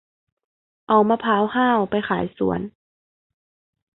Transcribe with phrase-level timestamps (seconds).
[0.87, 2.59] เอามะพร้าวห้าวไปขายสวน